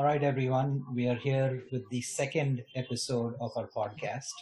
All 0.00 0.06
right, 0.06 0.22
everyone. 0.22 0.82
We 0.94 1.08
are 1.08 1.16
here 1.16 1.62
with 1.70 1.86
the 1.90 2.00
second 2.00 2.64
episode 2.74 3.34
of 3.38 3.50
our 3.54 3.68
podcast. 3.68 4.32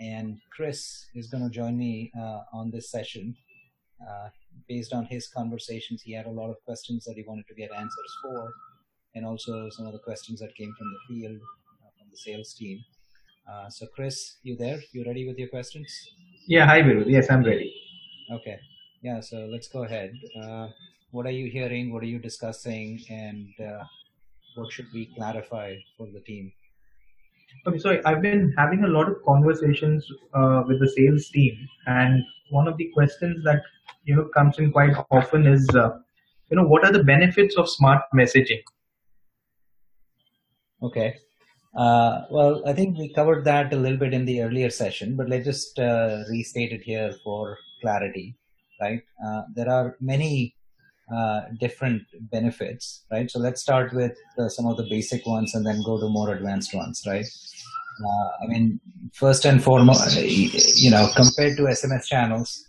And 0.00 0.40
Chris 0.50 1.06
is 1.14 1.28
going 1.30 1.44
to 1.44 1.50
join 1.50 1.78
me 1.78 2.10
uh, 2.18 2.40
on 2.52 2.72
this 2.72 2.90
session. 2.90 3.36
Uh, 4.02 4.30
based 4.68 4.92
on 4.92 5.04
his 5.04 5.28
conversations, 5.28 6.02
he 6.02 6.12
had 6.14 6.26
a 6.26 6.30
lot 6.30 6.50
of 6.50 6.56
questions 6.64 7.04
that 7.04 7.14
he 7.14 7.22
wanted 7.28 7.46
to 7.46 7.54
get 7.54 7.70
answers 7.70 8.12
for, 8.24 8.52
and 9.14 9.24
also 9.24 9.70
some 9.70 9.86
of 9.86 9.92
the 9.92 10.00
questions 10.00 10.40
that 10.40 10.52
came 10.56 10.74
from 10.76 10.88
the 10.92 11.00
field, 11.06 11.40
uh, 11.40 11.90
from 11.96 12.08
the 12.10 12.16
sales 12.16 12.52
team. 12.54 12.80
Uh, 13.48 13.70
so, 13.70 13.86
Chris, 13.94 14.38
you 14.42 14.56
there? 14.56 14.80
You 14.90 15.04
ready 15.06 15.28
with 15.28 15.38
your 15.38 15.48
questions? 15.48 15.86
Yeah, 16.48 16.66
hi, 16.66 16.82
Viru. 16.82 17.04
Yes, 17.06 17.30
I'm 17.30 17.44
ready. 17.44 17.72
Okay. 18.32 18.58
Yeah, 19.02 19.20
so 19.20 19.46
let's 19.48 19.68
go 19.68 19.84
ahead. 19.84 20.10
Uh, 20.42 20.70
what 21.12 21.24
are 21.24 21.36
you 21.40 21.48
hearing? 21.52 21.92
What 21.92 22.02
are 22.02 22.06
you 22.14 22.18
discussing? 22.18 23.00
And 23.08 23.54
uh, 23.64 23.84
what 24.58 24.72
should 24.72 24.92
we 24.92 25.06
clarify 25.16 25.76
for 25.96 26.06
the 26.12 26.20
team? 26.20 26.52
Okay, 27.66 27.78
so 27.78 28.00
I've 28.04 28.22
been 28.22 28.54
having 28.56 28.84
a 28.84 28.88
lot 28.88 29.08
of 29.08 29.16
conversations 29.24 30.06
uh, 30.34 30.62
with 30.66 30.80
the 30.80 30.88
sales 30.88 31.28
team, 31.28 31.56
and 31.86 32.22
one 32.50 32.68
of 32.68 32.76
the 32.76 32.90
questions 32.94 33.44
that 33.44 33.62
you 34.04 34.16
know 34.16 34.28
comes 34.36 34.58
in 34.58 34.72
quite 34.72 34.96
often 35.10 35.46
is, 35.46 35.68
uh, 35.74 35.90
you 36.50 36.56
know, 36.56 36.64
what 36.64 36.84
are 36.84 36.92
the 36.92 37.04
benefits 37.04 37.56
of 37.56 37.68
smart 37.68 38.02
messaging? 38.14 38.62
Okay. 40.82 41.16
Uh, 41.76 42.22
well, 42.30 42.62
I 42.66 42.72
think 42.72 42.98
we 42.98 43.12
covered 43.12 43.44
that 43.44 43.72
a 43.72 43.76
little 43.76 43.98
bit 43.98 44.14
in 44.14 44.24
the 44.24 44.42
earlier 44.42 44.70
session, 44.70 45.16
but 45.16 45.28
let's 45.28 45.44
just 45.44 45.78
uh, 45.78 46.24
restate 46.28 46.72
it 46.72 46.82
here 46.82 47.12
for 47.22 47.58
clarity, 47.80 48.36
right? 48.80 49.02
Uh, 49.24 49.42
there 49.54 49.70
are 49.70 49.96
many 50.00 50.54
uh, 51.14 51.42
different 51.58 52.02
benefits, 52.30 53.04
right? 53.10 53.30
So 53.30 53.38
let's 53.38 53.62
start 53.62 53.94
with 53.94 54.12
uh, 54.38 54.50
some 54.50 54.66
of 54.66 54.76
the 54.76 54.86
basic 54.90 55.24
ones 55.26 55.54
and 55.54 55.64
then 55.64 55.82
go 55.82 55.98
to 55.98 56.06
more 56.06 56.34
advanced 56.34 56.74
ones, 56.74 57.02
right? 57.06 57.24
Uh, 58.04 58.28
I 58.42 58.46
mean, 58.46 58.78
first 59.14 59.46
and 59.46 59.62
foremost, 59.62 60.20
you 60.20 60.90
know, 60.90 61.08
compared 61.16 61.56
to 61.56 61.62
SMS 61.62 62.04
channels, 62.06 62.62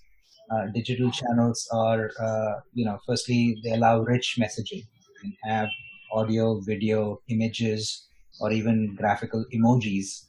uh, 0.52 0.68
digital 0.74 1.12
channels 1.12 1.68
are, 1.74 2.12
uh, 2.18 2.62
you 2.74 2.86
know, 2.86 2.98
firstly, 3.06 3.58
they 3.64 3.72
allow 3.72 4.00
rich 4.00 4.38
messaging 4.40 4.86
and 5.22 5.34
have 5.44 5.68
audio, 6.14 6.62
video, 6.62 7.20
images, 7.28 8.08
or 8.40 8.54
even 8.54 8.96
graphical 8.96 9.44
emojis 9.54 10.28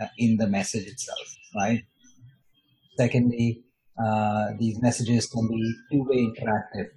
uh, 0.00 0.06
in 0.16 0.36
the 0.36 0.46
message 0.46 0.86
itself, 0.86 1.36
right? 1.56 1.82
Secondly, 2.96 3.64
these 4.60 4.80
messages 4.80 5.26
can 5.26 5.48
be 5.48 5.74
two-way 5.90 6.18
interactive 6.18 6.88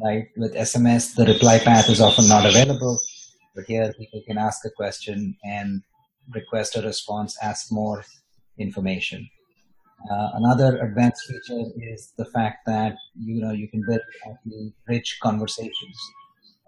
right? 0.00 0.28
With 0.36 0.54
SMS, 0.54 1.14
the 1.14 1.26
reply 1.26 1.58
path 1.58 1.88
is 1.88 2.00
often 2.00 2.28
not 2.28 2.46
available, 2.46 2.98
but 3.54 3.64
here 3.64 3.92
people 3.98 4.22
can 4.26 4.38
ask 4.38 4.64
a 4.64 4.70
question 4.70 5.36
and 5.44 5.82
request 6.34 6.76
a 6.76 6.82
response, 6.82 7.36
ask 7.42 7.72
more 7.72 8.04
information. 8.58 9.28
Uh, 10.10 10.30
another 10.34 10.78
advanced 10.82 11.26
feature 11.26 11.70
is 11.76 12.12
the 12.16 12.24
fact 12.26 12.58
that 12.66 12.96
you 13.18 13.40
know 13.40 13.52
you 13.52 13.68
can 13.68 13.82
build 13.88 14.00
rich 14.88 15.18
conversations, 15.22 15.98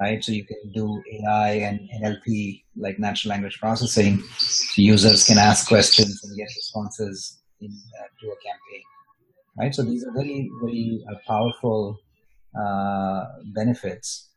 right? 0.01 0.25
So 0.25 0.33
you 0.33 0.45
can 0.45 0.73
do 0.75 1.03
AI 1.13 1.51
and 1.53 1.89
NLP, 2.03 2.63
like 2.77 2.99
natural 2.99 3.31
language 3.31 3.61
processing. 3.61 4.23
So 4.39 4.83
users 4.83 5.25
can 5.25 5.39
ask 5.39 5.69
questions 5.69 6.21
and 6.25 6.37
get 6.37 6.49
responses 6.57 7.41
in, 7.61 7.71
uh, 7.71 8.07
to 8.21 8.27
a 8.29 8.37
campaign, 8.37 8.83
right? 9.59 9.75
So 9.75 9.83
these 9.83 10.05
are 10.05 10.13
very 10.13 10.51
very 10.61 11.05
uh, 11.09 11.17
powerful 11.27 11.99
uh, 12.59 13.25
benefits. 13.55 14.31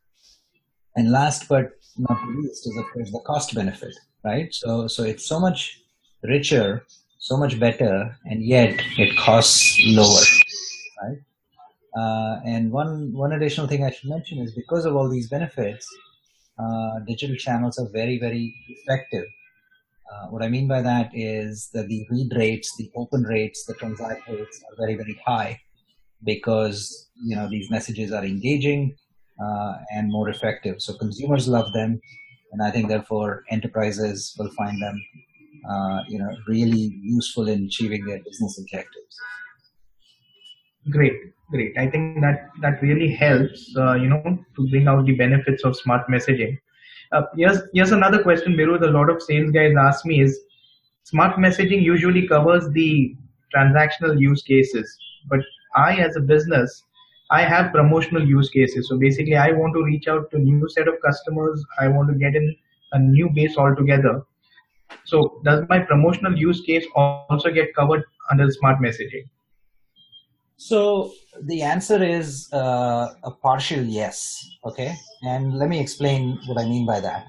And 0.95 1.11
last 1.11 1.47
but 1.47 1.71
not 1.97 2.19
least 2.35 2.67
is 2.67 2.77
of 2.77 2.85
course 2.93 3.11
the 3.11 3.19
cost 3.19 3.55
benefit, 3.55 3.95
right? 4.23 4.53
So 4.53 4.87
so 4.87 5.03
it's 5.03 5.25
so 5.25 5.39
much 5.39 5.79
richer, 6.23 6.85
so 7.19 7.37
much 7.37 7.59
better, 7.59 8.15
and 8.25 8.43
yet 8.43 8.79
it 8.97 9.17
costs 9.17 9.77
lower, 9.85 10.25
right? 11.01 11.19
Uh, 11.97 12.41
and 12.45 12.71
one 12.71 13.13
one 13.13 13.31
additional 13.31 13.67
thing 13.67 13.83
I 13.83 13.91
should 13.91 14.09
mention 14.09 14.39
is 14.39 14.53
because 14.53 14.85
of 14.85 14.95
all 14.95 15.09
these 15.09 15.29
benefits, 15.29 15.87
uh, 16.59 16.99
digital 17.07 17.35
channels 17.37 17.79
are 17.79 17.89
very 17.89 18.19
very 18.19 18.53
effective. 18.67 19.25
Uh, 20.11 20.27
what 20.27 20.43
I 20.43 20.49
mean 20.49 20.67
by 20.67 20.81
that 20.81 21.09
is 21.13 21.69
that 21.73 21.87
the 21.87 22.05
read 22.09 22.33
rates, 22.35 22.75
the 22.77 22.91
open 22.95 23.23
rates, 23.23 23.65
the 23.65 23.75
transact 23.75 24.27
rates 24.27 24.61
are 24.69 24.75
very 24.77 24.95
very 24.95 25.19
high 25.25 25.61
because 26.23 27.09
you 27.23 27.35
know 27.35 27.49
these 27.49 27.69
messages 27.69 28.11
are 28.11 28.23
engaging 28.23 28.95
uh, 29.43 29.73
and 29.93 30.11
more 30.11 30.29
effective. 30.29 30.75
So 30.79 30.93
consumers 30.97 31.47
love 31.47 31.71
them, 31.73 31.99
and 32.51 32.61
I 32.61 32.71
think 32.71 32.87
therefore 32.87 33.43
enterprises 33.49 34.35
will 34.37 34.51
find 34.51 34.81
them 34.81 35.01
uh, 35.69 35.99
you 36.07 36.19
know 36.19 36.29
really 36.47 36.99
useful 37.01 37.47
in 37.47 37.65
achieving 37.65 38.05
their 38.05 38.19
business 38.23 38.59
objectives. 38.59 39.15
Great, 40.89 41.13
great. 41.51 41.77
I 41.77 41.87
think 41.89 42.21
that 42.21 42.49
that 42.61 42.81
really 42.81 43.13
helps 43.13 43.73
uh, 43.77 43.93
you 43.93 44.09
know 44.09 44.23
to 44.55 44.69
bring 44.69 44.87
out 44.87 45.05
the 45.05 45.15
benefits 45.15 45.63
of 45.63 45.75
smart 45.75 46.07
messaging. 46.07 46.57
Uh, 47.11 47.23
here's 47.35 47.59
here's 47.73 47.91
another 47.91 48.23
question, 48.23 48.53
Biru. 48.53 48.81
A 48.81 48.87
lot 48.87 49.09
of 49.09 49.21
sales 49.21 49.51
guys 49.51 49.73
ask 49.79 50.05
me 50.05 50.21
is 50.21 50.39
smart 51.03 51.35
messaging 51.37 51.81
usually 51.81 52.27
covers 52.27 52.69
the 52.71 53.15
transactional 53.55 54.19
use 54.19 54.41
cases, 54.43 54.97
but 55.29 55.39
I, 55.75 55.95
as 55.95 56.15
a 56.15 56.21
business, 56.21 56.83
I 57.29 57.43
have 57.43 57.71
promotional 57.71 58.27
use 58.27 58.49
cases. 58.49 58.89
So 58.89 58.97
basically, 58.97 59.35
I 59.35 59.51
want 59.51 59.73
to 59.75 59.83
reach 59.83 60.07
out 60.07 60.29
to 60.31 60.39
new 60.39 60.67
set 60.69 60.87
of 60.87 60.95
customers. 61.05 61.63
I 61.79 61.87
want 61.87 62.09
to 62.09 62.15
get 62.15 62.35
in 62.35 62.55
a 62.91 62.99
new 62.99 63.29
base 63.29 63.57
altogether. 63.57 64.23
So 65.05 65.41
does 65.45 65.63
my 65.69 65.79
promotional 65.79 66.37
use 66.37 66.61
case 66.61 66.85
also 66.95 67.51
get 67.51 67.73
covered 67.73 68.03
under 68.29 68.49
smart 68.51 68.79
messaging? 68.79 69.29
So 70.57 71.13
the 71.41 71.63
answer 71.63 72.03
is 72.03 72.47
uh, 72.53 73.13
a 73.23 73.31
partial 73.31 73.83
yes. 73.83 74.45
Okay, 74.65 74.93
and 75.23 75.57
let 75.57 75.69
me 75.69 75.79
explain 75.79 76.37
what 76.45 76.59
I 76.59 76.65
mean 76.65 76.85
by 76.85 76.99
that. 76.99 77.25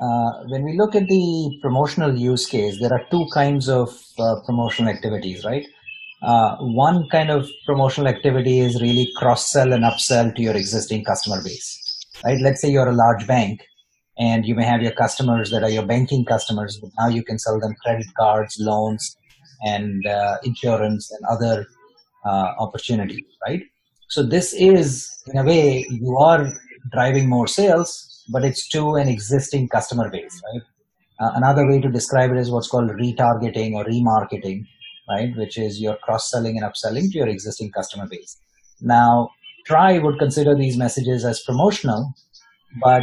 Uh, 0.00 0.42
when 0.48 0.64
we 0.64 0.76
look 0.76 0.96
at 0.96 1.06
the 1.06 1.58
promotional 1.62 2.16
use 2.16 2.46
case, 2.46 2.80
there 2.80 2.92
are 2.92 3.06
two 3.10 3.26
kinds 3.32 3.68
of 3.68 3.96
uh, 4.18 4.36
promotional 4.44 4.92
activities, 4.92 5.44
right? 5.44 5.66
Uh, 6.22 6.56
one 6.56 7.08
kind 7.10 7.30
of 7.30 7.48
promotional 7.66 8.08
activity 8.08 8.60
is 8.60 8.80
really 8.80 9.08
cross 9.16 9.50
sell 9.50 9.72
and 9.72 9.84
upsell 9.84 10.34
to 10.34 10.42
your 10.42 10.56
existing 10.56 11.04
customer 11.04 11.42
base. 11.42 12.06
Right? 12.24 12.38
Let's 12.40 12.60
say 12.62 12.70
you're 12.70 12.88
a 12.88 12.94
large 12.94 13.26
bank 13.26 13.60
and 14.18 14.46
you 14.46 14.54
may 14.54 14.64
have 14.64 14.80
your 14.80 14.92
customers 14.92 15.50
that 15.50 15.62
are 15.62 15.70
your 15.70 15.84
banking 15.84 16.24
customers, 16.24 16.78
but 16.80 16.90
now 16.98 17.08
you 17.08 17.22
can 17.22 17.38
sell 17.38 17.58
them 17.60 17.74
credit 17.82 18.06
cards, 18.18 18.56
loans, 18.58 19.16
and 19.64 20.06
uh, 20.06 20.36
insurance 20.44 21.10
and 21.10 21.24
other 21.26 21.66
uh, 22.24 22.52
opportunities, 22.58 23.24
right? 23.46 23.62
So 24.08 24.22
this 24.22 24.52
is, 24.52 25.10
in 25.26 25.38
a 25.38 25.44
way, 25.44 25.86
you 25.90 26.16
are 26.18 26.46
driving 26.92 27.28
more 27.28 27.46
sales, 27.46 28.24
but 28.30 28.44
it's 28.44 28.68
to 28.68 28.94
an 28.94 29.08
existing 29.08 29.68
customer 29.68 30.10
base, 30.10 30.40
right? 30.52 30.62
Uh, 31.20 31.32
another 31.36 31.68
way 31.68 31.80
to 31.80 31.90
describe 31.90 32.30
it 32.30 32.36
is 32.36 32.50
what's 32.50 32.68
called 32.68 32.90
retargeting 32.90 33.74
or 33.74 33.84
remarketing, 33.84 34.66
right? 35.08 35.36
Which 35.36 35.58
is 35.58 35.80
your 35.80 35.96
cross 35.96 36.30
selling 36.30 36.56
and 36.56 36.66
upselling 36.66 37.10
to 37.12 37.18
your 37.18 37.28
existing 37.28 37.70
customer 37.72 38.06
base. 38.06 38.38
Now, 38.80 39.30
TRAI 39.66 40.02
would 40.02 40.18
consider 40.18 40.54
these 40.54 40.76
messages 40.76 41.24
as 41.24 41.42
promotional, 41.42 42.12
but 42.82 43.02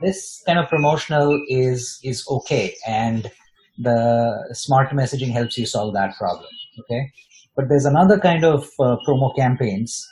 this 0.00 0.42
kind 0.46 0.58
of 0.58 0.68
promotional 0.68 1.40
is 1.48 2.00
is 2.02 2.24
okay, 2.28 2.74
and 2.86 3.30
the 3.78 4.48
smart 4.52 4.90
messaging 4.90 5.30
helps 5.32 5.56
you 5.56 5.66
solve 5.66 5.94
that 5.94 6.16
problem. 6.16 6.48
Okay, 6.80 7.12
but 7.56 7.68
there's 7.68 7.84
another 7.84 8.18
kind 8.18 8.44
of 8.44 8.64
uh, 8.80 8.96
promo 9.06 9.34
campaigns. 9.36 10.06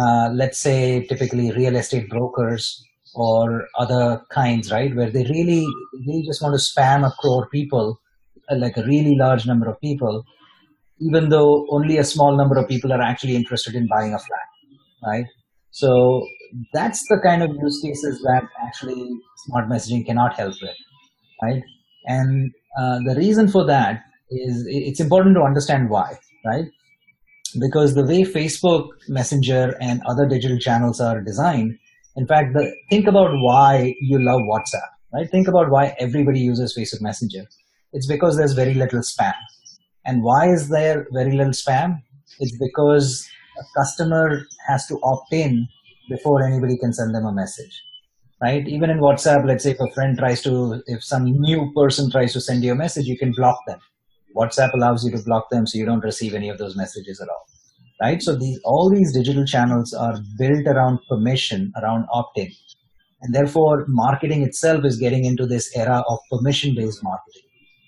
Uh, 0.00 0.30
let's 0.32 0.58
say 0.58 1.06
typically 1.06 1.52
real 1.52 1.76
estate 1.76 2.08
brokers 2.08 2.84
or 3.14 3.68
other 3.78 4.22
kinds, 4.30 4.72
right, 4.72 4.94
where 4.96 5.10
they 5.10 5.24
really 5.24 5.66
really 6.06 6.24
just 6.26 6.42
want 6.42 6.58
to 6.58 6.64
spam 6.64 7.06
a 7.06 7.12
crore 7.20 7.48
people, 7.50 8.00
uh, 8.50 8.56
like 8.56 8.76
a 8.76 8.84
really 8.84 9.14
large 9.16 9.46
number 9.46 9.68
of 9.68 9.80
people, 9.80 10.24
even 11.00 11.28
though 11.28 11.66
only 11.70 11.98
a 11.98 12.04
small 12.04 12.36
number 12.36 12.56
of 12.56 12.68
people 12.68 12.92
are 12.92 13.02
actually 13.02 13.36
interested 13.36 13.74
in 13.74 13.86
buying 13.88 14.14
a 14.14 14.18
flat, 14.18 14.48
right? 15.06 15.24
So 15.70 16.24
that's 16.72 17.02
the 17.08 17.18
kind 17.22 17.42
of 17.42 17.50
use 17.60 17.80
cases 17.82 18.20
that 18.22 18.44
actually 18.64 19.08
smart 19.46 19.68
messaging 19.68 20.06
cannot 20.06 20.34
help 20.34 20.54
with, 20.62 20.76
right? 21.42 21.62
And 22.06 22.52
uh, 22.78 22.98
the 23.06 23.14
reason 23.16 23.48
for 23.48 23.66
that 23.66 24.02
is 24.30 24.64
it's 24.68 25.00
important 25.00 25.34
to 25.36 25.42
understand 25.42 25.90
why, 25.90 26.16
right? 26.44 26.66
Because 27.60 27.94
the 27.94 28.04
way 28.04 28.22
Facebook 28.22 28.88
Messenger 29.08 29.76
and 29.80 30.00
other 30.06 30.26
digital 30.26 30.58
channels 30.58 31.00
are 31.00 31.20
designed, 31.20 31.78
in 32.16 32.26
fact, 32.26 32.54
the, 32.54 32.72
think 32.90 33.06
about 33.06 33.30
why 33.32 33.94
you 34.00 34.20
love 34.20 34.40
WhatsApp, 34.42 34.88
right? 35.12 35.28
Think 35.30 35.48
about 35.48 35.70
why 35.70 35.94
everybody 35.98 36.40
uses 36.40 36.76
Facebook 36.76 37.02
Messenger. 37.02 37.46
It's 37.92 38.06
because 38.06 38.36
there's 38.36 38.54
very 38.54 38.74
little 38.74 39.00
spam, 39.00 39.34
and 40.06 40.22
why 40.22 40.48
is 40.48 40.68
there 40.68 41.06
very 41.12 41.32
little 41.32 41.52
spam? 41.52 42.02
It's 42.40 42.56
because 42.58 43.28
a 43.58 43.64
customer 43.78 44.46
has 44.66 44.86
to 44.86 44.98
opt 45.02 45.32
in 45.32 45.66
before 46.08 46.42
anybody 46.42 46.76
can 46.78 46.92
send 46.92 47.14
them 47.14 47.24
a 47.24 47.32
message. 47.32 47.82
right? 48.44 48.66
Even 48.68 48.90
in 48.90 48.98
WhatsApp, 48.98 49.46
let's 49.46 49.64
say 49.64 49.70
if 49.70 49.80
a 49.80 49.90
friend 49.94 50.18
tries 50.18 50.42
to, 50.42 50.82
if 50.86 51.02
some 51.02 51.24
new 51.24 51.72
person 51.74 52.10
tries 52.10 52.32
to 52.34 52.40
send 52.40 52.62
you 52.62 52.72
a 52.72 52.74
message, 52.74 53.06
you 53.06 53.18
can 53.18 53.32
block 53.32 53.58
them. 53.66 53.78
WhatsApp 54.36 54.74
allows 54.74 55.04
you 55.04 55.10
to 55.12 55.22
block 55.22 55.48
them 55.50 55.66
so 55.66 55.78
you 55.78 55.86
don't 55.86 56.04
receive 56.04 56.34
any 56.34 56.48
of 56.48 56.58
those 56.58 56.76
messages 56.76 57.20
at 57.20 57.28
all, 57.28 57.46
right? 58.02 58.20
So 58.22 58.36
these, 58.36 58.60
all 58.64 58.90
these 58.90 59.12
digital 59.12 59.46
channels 59.46 59.94
are 59.94 60.18
built 60.38 60.66
around 60.66 60.98
permission, 61.08 61.72
around 61.80 62.06
opt-in. 62.12 62.50
And 63.22 63.34
therefore, 63.34 63.84
marketing 63.88 64.42
itself 64.42 64.84
is 64.84 64.98
getting 64.98 65.24
into 65.24 65.46
this 65.46 65.74
era 65.76 66.02
of 66.08 66.18
permission-based 66.30 67.02
marketing, 67.02 67.42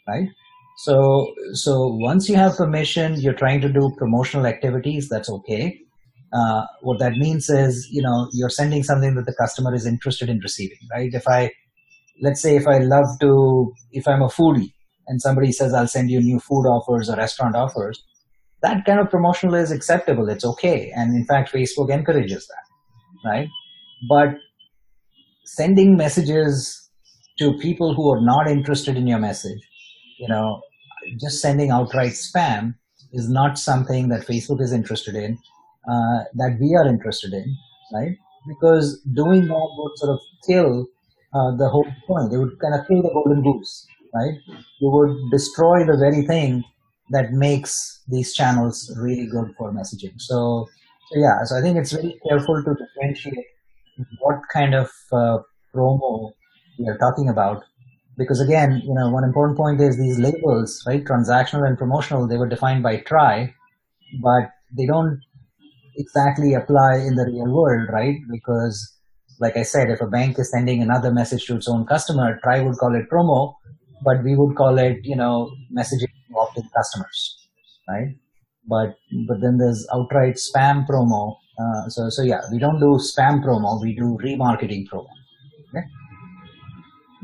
right? 0.08 0.28
So, 0.76 1.32
so 1.52 1.88
once 1.88 2.28
you 2.28 2.36
have 2.36 2.56
permission, 2.56 3.18
you're 3.20 3.32
trying 3.32 3.60
to 3.62 3.72
do 3.72 3.94
promotional 3.96 4.46
activities. 4.46 5.08
That's 5.08 5.30
okay. 5.30 5.80
Uh, 6.32 6.66
what 6.82 6.98
that 6.98 7.12
means 7.12 7.48
is, 7.48 7.88
you 7.90 8.02
know, 8.02 8.28
you're 8.32 8.50
sending 8.50 8.82
something 8.82 9.14
that 9.14 9.24
the 9.24 9.34
customer 9.34 9.74
is 9.74 9.86
interested 9.86 10.28
in 10.28 10.38
receiving, 10.40 10.78
right? 10.92 11.10
If 11.12 11.26
I, 11.26 11.50
let's 12.20 12.42
say, 12.42 12.56
if 12.56 12.66
I 12.66 12.78
love 12.78 13.06
to, 13.20 13.72
if 13.92 14.06
I'm 14.06 14.22
a 14.22 14.28
foodie 14.28 14.72
and 15.06 15.22
somebody 15.22 15.50
says 15.50 15.72
I'll 15.72 15.88
send 15.88 16.10
you 16.10 16.20
new 16.20 16.40
food 16.40 16.66
offers 16.66 17.08
or 17.08 17.16
restaurant 17.16 17.56
offers, 17.56 18.02
that 18.62 18.84
kind 18.84 19.00
of 19.00 19.08
promotional 19.08 19.54
is 19.54 19.70
acceptable. 19.70 20.28
It's 20.28 20.44
okay, 20.44 20.90
and 20.94 21.14
in 21.14 21.24
fact, 21.24 21.52
Facebook 21.52 21.90
encourages 21.90 22.48
that, 22.48 23.28
right? 23.28 23.48
But 24.08 24.34
sending 25.44 25.96
messages 25.96 26.90
to 27.38 27.56
people 27.58 27.94
who 27.94 28.10
are 28.10 28.20
not 28.20 28.48
interested 28.48 28.96
in 28.96 29.06
your 29.06 29.18
message 29.18 29.60
you 30.18 30.28
know, 30.28 30.62
just 31.20 31.40
sending 31.40 31.70
outright 31.70 32.12
spam 32.12 32.74
is 33.12 33.28
not 33.28 33.58
something 33.58 34.08
that 34.08 34.26
Facebook 34.26 34.60
is 34.60 34.72
interested 34.72 35.14
in, 35.14 35.38
uh, 35.88 36.24
that 36.34 36.58
we 36.60 36.74
are 36.74 36.86
interested 36.86 37.32
in, 37.32 37.56
right? 37.92 38.16
Because 38.48 39.00
doing 39.14 39.46
that 39.46 39.68
would 39.78 39.98
sort 39.98 40.12
of 40.12 40.20
kill 40.46 40.86
uh, 41.34 41.56
the 41.56 41.68
whole 41.68 41.86
point. 42.06 42.32
It 42.32 42.38
would 42.38 42.58
kind 42.60 42.74
of 42.74 42.86
kill 42.86 43.02
the 43.02 43.10
golden 43.12 43.42
goose, 43.42 43.86
right? 44.14 44.34
You 44.80 44.90
would 44.90 45.30
destroy 45.30 45.84
the 45.84 45.96
very 45.96 46.26
thing 46.26 46.64
that 47.10 47.32
makes 47.32 48.02
these 48.08 48.34
channels 48.34 48.92
really 49.00 49.26
good 49.26 49.54
for 49.56 49.72
messaging. 49.72 50.14
So, 50.18 50.66
so 51.10 51.18
yeah, 51.18 51.44
so 51.44 51.58
I 51.58 51.62
think 51.62 51.76
it's 51.78 51.92
very 51.92 52.18
careful 52.28 52.62
to 52.64 52.74
differentiate 52.74 53.46
what 54.20 54.36
kind 54.52 54.74
of 54.74 54.90
uh, 55.12 55.38
promo 55.74 56.32
we 56.78 56.88
are 56.88 56.98
talking 56.98 57.28
about 57.28 57.62
because 58.16 58.40
again, 58.40 58.82
you 58.84 58.94
know, 58.94 59.10
one 59.10 59.24
important 59.24 59.56
point 59.58 59.80
is 59.80 59.96
these 59.96 60.18
labels, 60.18 60.82
right? 60.86 61.04
Transactional 61.04 61.66
and 61.66 61.76
promotional, 61.78 62.26
they 62.26 62.38
were 62.38 62.48
defined 62.48 62.82
by 62.82 62.98
TRAI, 62.98 63.52
but 64.22 64.50
they 64.76 64.86
don't 64.86 65.20
exactly 65.96 66.54
apply 66.54 66.96
in 66.96 67.14
the 67.14 67.26
real 67.26 67.52
world, 67.52 67.88
right? 67.92 68.16
Because 68.30 68.96
like 69.38 69.56
I 69.56 69.62
said, 69.62 69.90
if 69.90 70.00
a 70.00 70.06
bank 70.06 70.38
is 70.38 70.50
sending 70.50 70.82
another 70.82 71.12
message 71.12 71.44
to 71.46 71.56
its 71.56 71.68
own 71.68 71.86
customer, 71.86 72.40
TRAI 72.42 72.64
would 72.66 72.78
call 72.78 72.94
it 72.94 73.10
promo, 73.10 73.54
but 74.02 74.22
we 74.24 74.34
would 74.34 74.56
call 74.56 74.78
it, 74.78 74.98
you 75.02 75.16
know, 75.16 75.50
messaging 75.76 76.08
opt-in 76.34 76.68
customers, 76.74 77.48
right? 77.88 78.14
But 78.68 78.96
but 79.28 79.40
then 79.40 79.58
there's 79.58 79.86
outright 79.92 80.36
spam 80.36 80.86
promo. 80.86 81.36
Uh, 81.58 81.88
so 81.88 82.08
so 82.10 82.22
yeah, 82.22 82.40
we 82.50 82.58
don't 82.58 82.80
do 82.80 82.98
spam 82.98 83.42
promo, 83.44 83.80
we 83.80 83.94
do 83.94 84.18
remarketing 84.22 84.86
promo. 84.88 85.08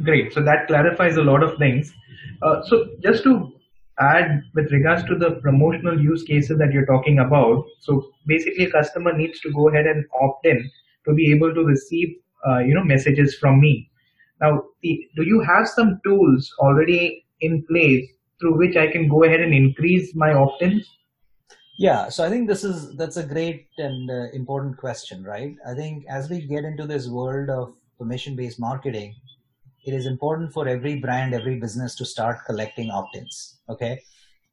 Great. 0.02 0.32
So 0.32 0.42
that 0.42 0.66
clarifies 0.66 1.16
a 1.16 1.22
lot 1.22 1.42
of 1.42 1.58
things. 1.58 1.92
Uh, 2.42 2.62
so 2.64 2.86
just 3.02 3.22
to 3.24 3.52
add 4.00 4.42
with 4.54 4.72
regards 4.72 5.04
to 5.04 5.14
the 5.16 5.32
promotional 5.42 6.00
use 6.00 6.22
cases 6.22 6.58
that 6.58 6.72
you're 6.72 6.86
talking 6.86 7.18
about, 7.18 7.64
so 7.80 8.10
basically 8.26 8.64
a 8.64 8.70
customer 8.70 9.16
needs 9.16 9.40
to 9.40 9.52
go 9.52 9.68
ahead 9.68 9.86
and 9.86 10.04
opt 10.20 10.46
in 10.46 10.70
to 11.06 11.14
be 11.14 11.30
able 11.32 11.54
to 11.54 11.62
receive, 11.64 12.08
uh, 12.48 12.58
you 12.58 12.74
know, 12.74 12.84
messages 12.84 13.36
from 13.36 13.60
me. 13.60 13.90
Now, 14.40 14.62
do 14.82 15.22
you 15.22 15.40
have 15.40 15.68
some 15.68 16.00
tools 16.04 16.50
already 16.58 17.24
in 17.40 17.64
place 17.68 18.08
through 18.40 18.58
which 18.58 18.76
I 18.76 18.90
can 18.90 19.08
go 19.08 19.24
ahead 19.24 19.40
and 19.40 19.54
increase 19.54 20.14
my 20.16 20.32
opt-ins? 20.32 20.88
Yeah, 21.78 22.08
so 22.08 22.24
I 22.24 22.28
think 22.28 22.48
this 22.48 22.64
is 22.64 22.96
that's 22.96 23.16
a 23.16 23.22
great 23.22 23.68
and 23.78 24.10
uh, 24.10 24.30
important 24.32 24.76
question, 24.76 25.24
right? 25.24 25.54
I 25.66 25.74
think 25.74 26.04
as 26.08 26.28
we 26.28 26.40
get 26.46 26.64
into 26.64 26.86
this 26.86 27.08
world 27.08 27.50
of 27.50 27.74
permission-based 27.98 28.60
marketing, 28.60 29.14
it 29.84 29.94
is 29.94 30.06
important 30.06 30.52
for 30.52 30.68
every 30.68 31.00
brand, 31.00 31.34
every 31.34 31.58
business 31.58 31.94
to 31.96 32.04
start 32.04 32.38
collecting 32.46 32.90
opt-ins. 32.90 33.58
Okay, 33.68 33.98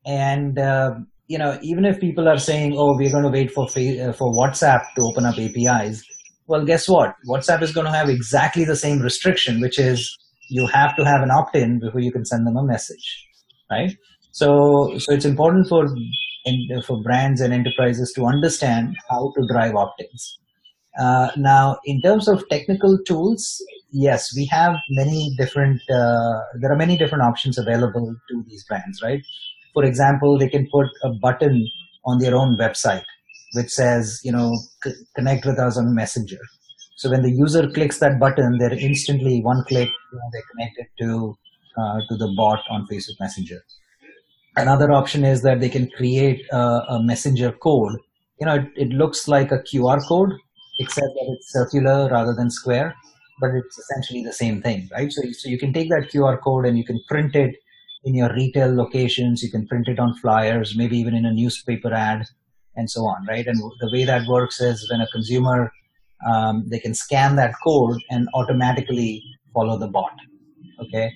and 0.06 0.58
uh, 0.58 0.96
you 1.28 1.38
know 1.38 1.58
even 1.62 1.86
if 1.86 2.00
people 2.00 2.28
are 2.28 2.40
saying, 2.40 2.76
"Oh, 2.78 2.96
we're 2.98 3.12
going 3.12 3.24
to 3.24 3.30
wait 3.30 3.52
for 3.52 3.66
uh, 3.66 4.14
for 4.14 4.34
WhatsApp 4.34 4.82
to 4.96 5.02
open 5.02 5.26
up 5.26 5.38
APIs," 5.38 6.04
well, 6.50 6.66
guess 6.66 6.90
what? 6.90 7.14
WhatsApp 7.28 7.62
is 7.62 7.72
going 7.72 7.86
to 7.86 7.94
have 7.94 8.10
exactly 8.10 8.66
the 8.66 8.76
same 8.76 9.00
restriction, 9.00 9.62
which 9.62 9.78
is 9.78 10.18
you 10.50 10.66
have 10.66 10.96
to 10.96 11.06
have 11.06 11.22
an 11.22 11.30
opt-in 11.30 11.80
before 11.80 12.02
you 12.02 12.12
can 12.12 12.26
send 12.26 12.46
them 12.48 12.58
a 12.58 12.64
message, 12.64 13.28
right? 13.70 13.96
So, 14.32 14.98
so 14.98 15.14
it's 15.14 15.26
important 15.26 15.68
for 15.68 15.88
for 16.84 17.04
brands 17.04 17.40
and 17.42 17.54
enterprises 17.54 18.12
to 18.16 18.26
understand 18.26 18.98
how 19.10 19.32
to 19.38 19.48
drive 19.48 19.76
opt-ins. 19.76 20.40
Uh, 21.00 21.30
now, 21.38 21.78
in 21.86 22.02
terms 22.02 22.28
of 22.28 22.44
technical 22.50 22.98
tools, 23.06 23.64
yes, 23.92 24.36
we 24.36 24.46
have 24.46 24.76
many 24.90 25.34
different. 25.38 25.82
Uh, 25.90 26.40
there 26.60 26.72
are 26.72 26.76
many 26.76 26.98
different 26.98 27.24
options 27.24 27.58
available 27.58 28.16
to 28.30 28.44
these 28.48 28.64
brands, 28.66 29.02
right? 29.02 29.22
For 29.74 29.84
example, 29.86 30.38
they 30.38 30.50
can 30.50 30.68
put 30.72 30.88
a 31.04 31.10
button 31.10 31.68
on 32.06 32.20
their 32.20 32.36
own 32.36 32.58
website 32.58 33.04
which 33.54 33.70
says, 33.70 34.20
you 34.24 34.32
know, 34.32 34.56
c- 34.84 34.94
connect 35.16 35.44
with 35.44 35.58
us 35.58 35.76
on 35.76 35.96
Messenger. 35.96 36.38
So 36.98 37.10
when 37.10 37.24
the 37.24 37.32
user 37.32 37.68
clicks 37.72 37.98
that 37.98 38.20
button, 38.20 38.60
they're 38.60 38.74
instantly 38.74 39.42
one 39.42 39.64
click, 39.68 39.90
you 39.90 40.18
know, 40.20 40.30
they're 40.32 40.44
connected 40.52 40.86
to 41.00 41.38
uh, 41.78 42.00
to 42.10 42.16
the 42.18 42.32
bot 42.38 42.60
on 42.70 42.86
Facebook 42.92 43.20
Messenger. 43.20 43.64
Another 44.56 44.92
option 44.92 45.24
is 45.24 45.42
that 45.44 45.60
they 45.60 45.70
can 45.70 45.90
create 45.92 46.46
a, 46.52 46.58
a 46.90 47.04
messenger 47.04 47.52
code. 47.52 47.98
You 48.40 48.46
know, 48.46 48.56
it, 48.56 48.66
it 48.76 48.90
looks 48.90 49.28
like 49.28 49.52
a 49.52 49.60
QR 49.64 50.00
code, 50.08 50.34
except 50.80 51.08
that 51.08 51.36
it's 51.36 51.52
circular 51.52 52.10
rather 52.10 52.34
than 52.34 52.50
square 52.52 52.96
but 53.40 53.52
it's 53.52 53.78
essentially 53.78 54.24
the 54.24 54.34
same 54.34 54.62
thing, 54.62 54.90
right? 54.92 55.12
So, 55.12 55.22
so 55.32 55.50
you 55.50 55.58
can 55.58 55.74
take 55.74 55.90
that 55.90 56.10
QR 56.12 56.42
code 56.42 56.66
and 56.66 56.78
you 56.78 56.86
can 56.86 57.00
print 57.08 57.36
it 57.36 57.56
in 58.04 58.16
your 58.16 58.34
retail 58.34 58.74
locations. 58.74 59.44
You 59.44 59.52
can 59.52 59.68
print 59.68 59.88
it 59.88 60.00
on 60.00 60.16
flyers, 60.16 60.76
maybe 60.76 60.98
even 60.98 61.16
in 61.16 61.26
a 61.26 61.34
newspaper 61.34 61.94
ad, 61.94 62.26
and 62.76 62.90
so 62.90 63.02
on, 63.02 63.26
right? 63.28 63.46
And 63.46 63.58
the 63.58 63.90
way 63.92 64.06
that 64.06 64.28
works 64.28 64.62
is 64.62 64.90
when 64.90 65.02
a 65.02 65.08
consumer 65.08 65.72
um, 66.28 66.66
they 66.68 66.80
can 66.80 66.94
scan 66.94 67.38
that 67.38 67.54
code 67.64 67.98
and 68.10 68.28
automatically 68.34 69.24
follow 69.54 69.78
the 69.78 69.88
bot. 69.88 70.12
Okay. 70.82 71.14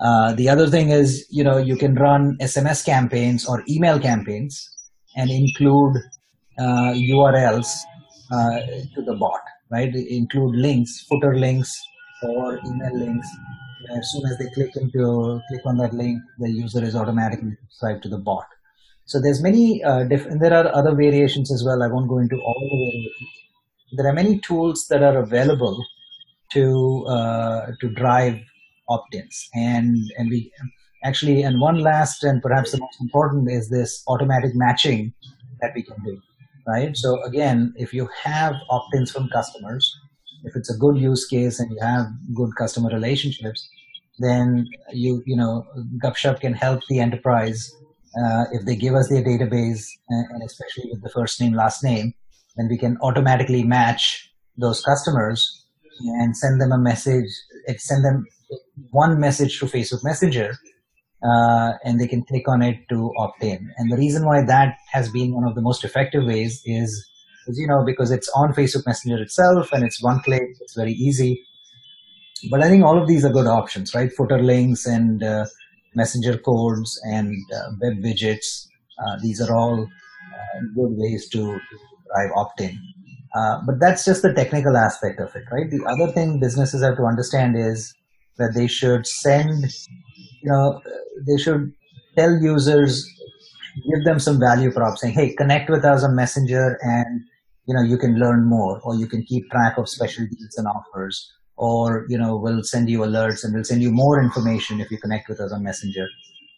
Uh, 0.00 0.32
the 0.34 0.48
other 0.48 0.66
thing 0.68 0.90
is, 0.90 1.26
you 1.30 1.44
know, 1.44 1.58
you 1.58 1.76
can 1.76 1.94
run 1.94 2.36
SMS 2.40 2.84
campaigns 2.84 3.46
or 3.46 3.62
email 3.68 3.98
campaigns 3.98 4.68
and 5.16 5.30
include 5.30 5.96
uh, 6.58 6.92
URLs 6.94 7.68
uh, 8.32 8.60
to 8.94 9.02
the 9.04 9.16
bot 9.18 9.40
right? 9.70 9.94
Include 9.94 10.56
links, 10.56 11.04
footer 11.08 11.34
links, 11.36 11.80
or 12.22 12.58
email 12.66 12.98
links. 12.98 13.28
As 13.96 14.10
soon 14.10 14.22
as 14.30 14.38
they 14.38 14.50
click 14.50 14.76
into 14.76 15.40
click 15.48 15.60
on 15.64 15.78
that 15.78 15.94
link, 15.94 16.20
the 16.38 16.50
user 16.50 16.82
is 16.84 16.94
automatically 16.94 17.56
subscribed 17.68 18.02
to 18.04 18.08
the 18.08 18.18
bot. 18.18 18.46
So 19.06 19.20
there's 19.20 19.42
many 19.42 19.82
uh, 19.84 20.04
different. 20.04 20.40
There 20.40 20.52
are 20.52 20.74
other 20.74 20.94
variations 20.94 21.52
as 21.52 21.64
well. 21.64 21.82
I 21.82 21.86
won't 21.86 22.08
go 22.08 22.18
into 22.18 22.36
all 22.36 22.60
the 22.60 22.76
variations. 22.76 23.30
There 23.92 24.06
are 24.06 24.12
many 24.12 24.38
tools 24.40 24.86
that 24.88 25.02
are 25.02 25.18
available 25.18 25.82
to 26.52 27.06
uh, 27.06 27.66
to 27.80 27.88
drive 27.90 28.40
opt-ins, 28.88 29.48
and 29.54 29.96
and 30.18 30.28
we 30.28 30.52
actually 31.04 31.42
and 31.42 31.60
one 31.60 31.78
last 31.78 32.24
and 32.24 32.42
perhaps 32.42 32.72
the 32.72 32.78
most 32.78 33.00
important 33.00 33.50
is 33.50 33.70
this 33.70 34.02
automatic 34.08 34.54
matching 34.54 35.12
that 35.60 35.72
we 35.74 35.82
can 35.82 35.96
do 36.04 36.20
right? 36.68 36.96
So 36.96 37.22
again, 37.22 37.72
if 37.76 37.92
you 37.92 38.08
have 38.24 38.54
opt-ins 38.70 39.10
from 39.10 39.28
customers, 39.30 39.98
if 40.44 40.54
it's 40.54 40.72
a 40.72 40.78
good 40.78 40.98
use 40.98 41.26
case 41.26 41.58
and 41.58 41.70
you 41.72 41.78
have 41.80 42.06
good 42.34 42.50
customer 42.56 42.90
relationships, 42.90 43.68
then 44.20 44.68
you 44.92 45.22
you 45.26 45.36
know 45.36 45.66
Gupshup 46.04 46.40
can 46.40 46.52
help 46.52 46.80
the 46.88 47.00
enterprise 47.00 47.72
uh, 48.16 48.44
if 48.52 48.64
they 48.64 48.76
give 48.76 48.94
us 48.94 49.08
their 49.08 49.22
database 49.22 49.86
and 50.08 50.42
especially 50.42 50.90
with 50.90 51.02
the 51.02 51.10
first 51.10 51.40
name 51.40 51.52
last 51.52 51.84
name, 51.84 52.14
then 52.56 52.68
we 52.68 52.78
can 52.78 52.96
automatically 53.02 53.62
match 53.62 54.32
those 54.56 54.82
customers 54.82 55.66
and 56.00 56.36
send 56.36 56.60
them 56.60 56.72
a 56.72 56.78
message. 56.78 57.28
Send 57.76 58.04
them 58.04 58.24
one 58.90 59.20
message 59.20 59.58
to 59.60 59.66
Facebook 59.66 60.02
Messenger 60.02 60.56
uh, 61.22 61.72
and 61.84 62.00
they 62.00 62.06
can 62.06 62.24
click 62.24 62.48
on 62.48 62.62
it 62.62 62.76
to 62.88 63.12
opt 63.18 63.42
in. 63.42 63.72
And 63.76 63.90
the 63.90 63.96
reason 63.96 64.24
why 64.24 64.44
that 64.44 64.76
has 64.92 65.10
been 65.10 65.34
one 65.34 65.44
of 65.44 65.54
the 65.54 65.62
most 65.62 65.84
effective 65.84 66.24
ways 66.24 66.62
is, 66.64 67.08
is 67.46 67.58
you 67.58 67.66
know, 67.66 67.84
because 67.84 68.10
it's 68.10 68.30
on 68.34 68.52
Facebook 68.52 68.86
Messenger 68.86 69.22
itself 69.22 69.72
and 69.72 69.84
it's 69.84 70.02
one 70.02 70.20
click, 70.20 70.42
it's 70.60 70.76
very 70.76 70.92
easy. 70.92 71.44
But 72.50 72.62
I 72.62 72.68
think 72.68 72.84
all 72.84 73.00
of 73.00 73.08
these 73.08 73.24
are 73.24 73.32
good 73.32 73.48
options, 73.48 73.94
right? 73.94 74.12
Footer 74.12 74.40
links 74.40 74.86
and 74.86 75.22
uh, 75.22 75.46
messenger 75.94 76.38
codes 76.38 77.00
and 77.04 77.34
uh, 77.52 77.70
web 77.80 77.94
widgets. 78.04 78.66
Uh, 78.98 79.16
these 79.22 79.40
are 79.40 79.54
all 79.54 79.82
uh, 79.82 80.60
good 80.74 80.92
ways 80.96 81.28
to 81.30 81.58
drive 82.14 82.30
opt 82.36 82.60
in. 82.60 82.78
Uh, 83.34 83.58
but 83.66 83.78
that's 83.80 84.04
just 84.04 84.22
the 84.22 84.32
technical 84.32 84.76
aspect 84.76 85.20
of 85.20 85.34
it, 85.34 85.44
right? 85.52 85.70
The 85.70 85.84
other 85.84 86.10
thing 86.12 86.40
businesses 86.40 86.82
have 86.82 86.96
to 86.96 87.04
understand 87.04 87.56
is 87.58 87.94
that 88.38 88.54
they 88.54 88.66
should 88.66 89.06
send, 89.06 89.64
you 90.40 90.50
know, 90.50 90.80
they 91.26 91.36
should 91.36 91.72
tell 92.16 92.32
users, 92.40 93.06
give 93.90 94.04
them 94.04 94.18
some 94.18 94.38
value 94.40 94.72
prop 94.72 94.98
saying, 94.98 95.14
hey, 95.14 95.34
connect 95.34 95.70
with 95.70 95.84
us 95.84 96.04
on 96.04 96.16
Messenger 96.16 96.78
and, 96.82 97.22
you 97.66 97.74
know, 97.74 97.82
you 97.82 97.98
can 97.98 98.18
learn 98.18 98.44
more 98.44 98.80
or 98.82 98.94
you 98.94 99.06
can 99.06 99.22
keep 99.22 99.50
track 99.50 99.78
of 99.78 99.88
special 99.88 100.26
deals 100.26 100.56
and 100.56 100.66
offers 100.66 101.32
or, 101.56 102.06
you 102.08 102.16
know, 102.16 102.36
we'll 102.36 102.62
send 102.62 102.88
you 102.88 103.00
alerts 103.00 103.44
and 103.44 103.54
we'll 103.54 103.64
send 103.64 103.82
you 103.82 103.90
more 103.90 104.22
information 104.22 104.80
if 104.80 104.90
you 104.90 104.98
connect 104.98 105.28
with 105.28 105.40
us 105.40 105.52
on 105.52 105.62
Messenger. 105.62 106.06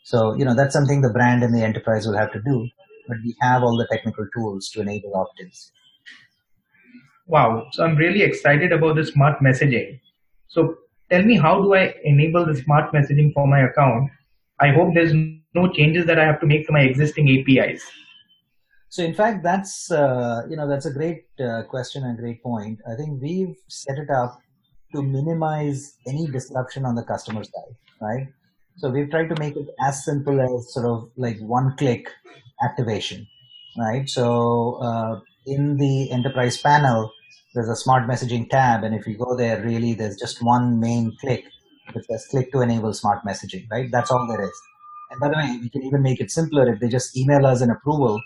So, 0.04 0.34
you 0.34 0.44
know, 0.44 0.54
that's 0.54 0.72
something 0.72 1.00
the 1.00 1.10
brand 1.10 1.42
and 1.42 1.54
the 1.54 1.62
enterprise 1.62 2.06
will 2.06 2.16
have 2.16 2.32
to 2.32 2.40
do, 2.40 2.68
but 3.08 3.18
we 3.24 3.34
have 3.40 3.62
all 3.62 3.76
the 3.76 3.86
technical 3.90 4.26
tools 4.34 4.68
to 4.70 4.80
enable 4.80 5.14
opt-ins. 5.14 5.72
Wow. 7.26 7.68
So 7.72 7.84
I'm 7.84 7.96
really 7.96 8.22
excited 8.22 8.72
about 8.72 8.96
the 8.96 9.04
smart 9.04 9.40
messaging. 9.40 10.00
So 10.48 10.76
tell 11.10 11.22
me, 11.22 11.36
how 11.36 11.62
do 11.62 11.74
I 11.74 11.94
enable 12.04 12.44
the 12.44 12.56
smart 12.56 12.92
messaging 12.92 13.32
for 13.32 13.46
my 13.46 13.60
account? 13.60 14.10
I 14.60 14.68
hope 14.72 14.94
there's 14.94 15.14
no 15.54 15.72
changes 15.72 16.06
that 16.06 16.18
I 16.18 16.24
have 16.24 16.40
to 16.40 16.46
make 16.46 16.66
to 16.66 16.72
my 16.72 16.80
existing 16.80 17.28
APIs. 17.28 17.82
So 18.88 19.02
in 19.02 19.14
fact, 19.14 19.42
that's 19.42 19.90
uh, 19.90 20.42
you 20.48 20.56
know 20.56 20.68
that's 20.68 20.86
a 20.86 20.92
great 20.92 21.24
uh, 21.38 21.62
question 21.68 22.04
and 22.04 22.18
great 22.18 22.42
point. 22.42 22.80
I 22.90 22.96
think 22.96 23.22
we've 23.22 23.54
set 23.68 23.98
it 23.98 24.10
up 24.10 24.38
to 24.94 25.02
minimize 25.02 25.96
any 26.06 26.26
disruption 26.26 26.84
on 26.84 26.96
the 26.96 27.04
customer 27.04 27.44
side, 27.44 27.74
right? 28.00 28.26
So 28.78 28.90
we've 28.90 29.10
tried 29.10 29.28
to 29.28 29.36
make 29.38 29.56
it 29.56 29.68
as 29.86 30.04
simple 30.04 30.40
as 30.40 30.72
sort 30.72 30.86
of 30.86 31.10
like 31.16 31.38
one-click 31.38 32.08
activation, 32.64 33.26
right? 33.78 34.08
So 34.08 34.80
uh, 34.82 35.20
in 35.46 35.76
the 35.76 36.10
enterprise 36.10 36.60
panel, 36.60 37.12
there's 37.54 37.68
a 37.68 37.76
smart 37.76 38.08
messaging 38.08 38.48
tab 38.48 38.84
and 38.84 38.94
if 38.94 39.06
you 39.06 39.16
go 39.16 39.36
there 39.36 39.62
really 39.62 39.94
there's 39.94 40.16
just 40.16 40.42
one 40.42 40.78
main 40.78 41.16
click 41.20 41.44
which 41.94 42.06
says 42.06 42.26
click 42.30 42.52
to 42.52 42.60
enable 42.60 42.92
smart 42.92 43.24
messaging 43.24 43.66
right? 43.70 43.88
That's 43.90 44.10
all 44.10 44.26
there 44.28 44.42
is. 44.42 44.62
And 45.10 45.20
by 45.20 45.28
the 45.28 45.36
way 45.36 45.58
we 45.60 45.68
can 45.68 45.82
even 45.82 46.02
make 46.02 46.20
it 46.20 46.30
simpler 46.30 46.72
if 46.72 46.80
they 46.80 46.88
just 46.88 47.16
email 47.16 47.46
us 47.46 47.60
an 47.60 47.70
approval 47.70 48.20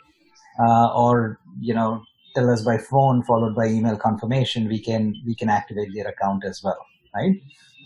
uh, 0.60 0.88
or 0.94 1.38
you 1.60 1.74
know 1.74 2.02
tell 2.34 2.50
us 2.50 2.62
by 2.62 2.76
phone 2.78 3.22
followed 3.22 3.54
by 3.54 3.66
email 3.66 3.96
confirmation 3.96 4.68
we 4.68 4.80
can 4.80 5.14
we 5.26 5.34
can 5.34 5.48
activate 5.48 5.88
their 5.94 6.08
account 6.08 6.44
as 6.44 6.60
well 6.62 6.78
right? 7.14 7.34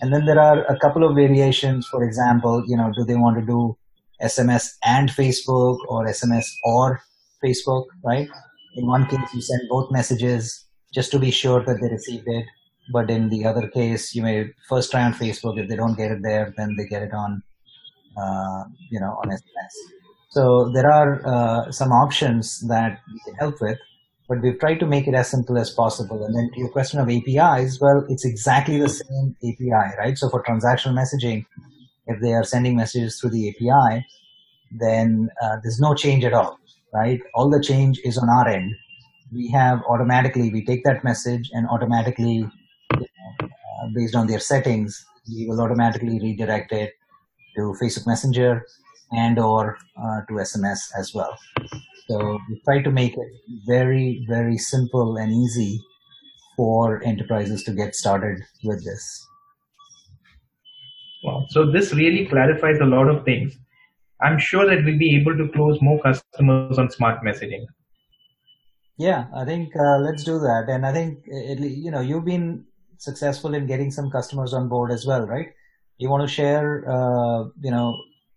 And 0.00 0.12
then 0.12 0.26
there 0.26 0.40
are 0.40 0.64
a 0.64 0.78
couple 0.78 1.04
of 1.04 1.16
variations. 1.16 1.87
For 1.87 2.02
example 2.04 2.64
you 2.66 2.76
know 2.76 2.92
do 2.97 3.04
they 3.04 3.16
want 3.16 3.38
to 3.38 3.47
do 3.47 3.76
sms 4.23 4.75
and 4.85 5.11
facebook 5.11 5.78
or 5.88 6.06
sms 6.06 6.47
or 6.64 7.00
facebook 7.44 7.85
right? 8.04 8.28
In 8.75 8.87
one 8.87 9.06
case 9.06 9.35
you 9.35 9.40
send 9.40 9.62
both 9.68 9.90
messages 9.90 10.64
just 10.92 11.11
to 11.12 11.18
be 11.18 11.30
sure 11.30 11.64
that 11.64 11.78
they 11.80 11.88
received 11.88 12.26
it. 12.26 12.47
But 12.92 13.11
in 13.11 13.28
the 13.28 13.45
other 13.45 13.68
case, 13.68 14.14
you 14.14 14.23
may 14.23 14.50
first 14.68 14.90
try 14.90 15.02
on 15.02 15.14
Facebook. 15.14 15.59
If 15.59 15.68
they 15.68 15.76
don't 15.76 15.97
get 15.97 16.11
it 16.11 16.23
there, 16.23 16.54
then 16.57 16.75
they 16.76 16.87
get 16.87 17.02
it 17.02 17.12
on, 17.12 17.42
uh, 18.16 18.64
you 18.90 19.00
know, 19.00 19.18
on 19.23 19.28
SMS. 19.28 19.75
So 20.30 20.71
there 20.75 20.90
are 20.90 21.26
uh, 21.26 21.71
some 21.71 21.90
options 21.92 22.66
that 22.68 23.00
we 23.12 23.21
can 23.26 23.35
help 23.35 23.61
with, 23.61 23.78
but 24.28 24.42
we've 24.42 24.59
tried 24.59 24.80
to 24.80 24.87
make 24.87 25.07
it 25.07 25.14
as 25.14 25.30
simple 25.30 25.59
as 25.59 25.71
possible. 25.71 26.25
And 26.25 26.35
then 26.35 26.50
to 26.54 26.61
your 26.61 26.71
question 26.71 27.00
of 27.00 27.09
APIs, 27.09 27.80
well, 27.80 28.04
it's 28.09 28.25
exactly 28.25 28.78
the 28.78 28.88
same 28.88 29.37
API, 29.42 29.97
right? 29.99 30.16
So 30.16 30.28
for 30.28 30.42
transactional 30.42 30.95
messaging, 30.95 31.47
if 32.07 32.21
they 32.21 32.33
are 32.33 32.45
sending 32.45 32.76
messages 32.76 33.18
through 33.21 33.30
the 33.30 33.50
API, 33.50 34.07
then 34.71 35.28
uh, 35.42 35.57
there's 35.62 35.80
no 35.80 35.95
change 35.95 36.25
at 36.25 36.35
all, 36.35 36.59
right? 36.92 37.21
All 37.35 37.50
the 37.50 37.62
change 37.62 38.00
is 38.04 38.18
on 38.18 38.28
our 38.28 38.49
end 38.49 38.75
we 39.33 39.50
have 39.50 39.83
automatically 39.88 40.50
we 40.50 40.64
take 40.64 40.85
that 40.85 41.04
message 41.04 41.50
and 41.52 41.66
automatically 41.68 42.49
uh, 42.92 43.88
based 43.95 44.14
on 44.14 44.26
their 44.26 44.40
settings 44.40 45.04
we 45.28 45.47
will 45.47 45.61
automatically 45.61 46.18
redirect 46.21 46.73
it 46.73 46.92
to 47.57 47.75
facebook 47.80 48.07
messenger 48.07 48.64
and 49.12 49.38
or 49.38 49.78
uh, 49.97 50.21
to 50.28 50.35
sms 50.35 50.80
as 50.99 51.14
well. 51.14 51.37
So 52.09 52.38
we 52.49 52.61
try 52.64 52.83
to 52.83 52.90
make 52.90 53.16
it 53.16 53.28
very 53.66 54.25
very 54.28 54.59
simple 54.59 55.16
and 55.16 55.33
easy 55.33 55.80
for 56.57 57.02
enterprises 57.04 57.62
to 57.64 57.73
get 57.73 57.95
started 57.95 58.42
with 58.64 58.85
this. 58.85 59.26
Wow. 61.23 61.47
So 61.50 61.71
this 61.71 61.92
really 61.95 62.26
clarifies 62.26 62.78
a 62.80 62.85
lot 62.85 63.09
of 63.09 63.25
things. 63.25 63.57
I'm 64.21 64.38
sure 64.38 64.66
that 64.66 64.85
we'll 64.85 64.99
be 64.99 65.16
able 65.16 65.37
to 65.37 65.49
close 65.52 65.80
more 65.80 66.00
customers 66.02 66.78
on 66.78 66.90
smart 66.90 67.23
messaging. 67.23 67.64
Yeah, 68.97 69.26
I 69.35 69.45
think 69.45 69.76
uh, 69.76 69.99
let's 69.99 70.25
do 70.25 70.40
that. 70.40 70.64
And 70.68 70.85
I 70.85 70.92
think 70.92 71.21
it, 71.26 71.61
you 71.61 71.90
know 71.90 72.00
you've 72.00 72.25
been 72.25 72.64
successful 72.99 73.55
in 73.55 73.67
getting 73.67 73.90
some 73.90 74.11
customers 74.11 74.52
on 74.52 74.69
board 74.69 74.90
as 74.90 75.07
well, 75.07 75.26
right? 75.26 75.49
You 75.99 76.11
want 76.11 76.28
to 76.28 76.33
share, 76.33 76.85
uh, 76.88 77.45
you 77.61 77.71
know, 77.71 77.97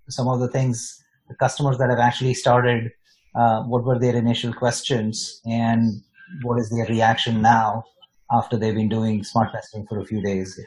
some 0.09 0.27
of 0.27 0.39
the 0.39 0.47
things 0.47 1.03
the 1.27 1.35
customers 1.35 1.77
that 1.77 1.89
have 1.89 1.99
actually 1.99 2.33
started. 2.33 2.91
Uh, 3.33 3.63
what 3.63 3.85
were 3.85 3.97
their 3.97 4.15
initial 4.15 4.53
questions, 4.53 5.41
and 5.45 6.01
what 6.41 6.59
is 6.59 6.69
their 6.69 6.85
reaction 6.87 7.41
now 7.41 7.83
after 8.29 8.57
they've 8.57 8.75
been 8.75 8.89
doing 8.89 9.23
smart 9.23 9.49
messaging 9.53 9.87
for 9.87 9.99
a 9.99 10.05
few 10.05 10.21
days? 10.21 10.59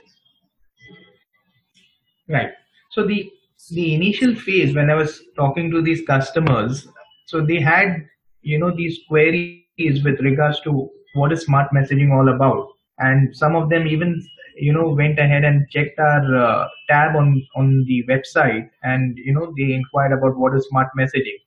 Right. 2.29 2.53
So 2.91 3.07
the 3.07 3.31
the 3.71 3.95
initial 3.95 4.35
phase 4.35 4.75
when 4.75 4.91
I 4.91 4.95
was 4.95 5.21
talking 5.37 5.71
to 5.73 5.83
these 5.83 6.03
customers, 6.07 6.89
so 7.27 7.45
they 7.45 7.61
had 7.61 8.07
you 8.41 8.59
know 8.59 8.75
these 8.75 8.99
queries 9.09 10.03
with 10.03 10.21
regards 10.21 10.61
to 10.63 10.89
what 11.15 11.33
is 11.33 11.43
smart 11.43 11.71
messaging 11.73 12.13
all 12.13 12.29
about 12.35 12.74
and 12.99 13.37
some 13.37 13.55
of 13.57 13.69
them 13.71 13.87
even 13.87 14.23
you 14.57 14.73
know 14.73 14.89
went 14.89 15.19
ahead 15.19 15.45
and 15.45 15.69
checked 15.71 15.99
our 15.99 16.37
uh, 16.37 16.69
tab 16.89 17.17
on 17.17 17.43
on 17.57 17.85
the 17.89 18.05
website 18.09 18.69
and 18.83 19.19
you 19.19 19.33
know 19.35 19.53
they 19.59 19.73
inquired 19.73 20.13
about 20.13 20.37
what 20.37 20.55
is 20.55 20.67
smart 20.69 20.89
messaging 20.99 21.39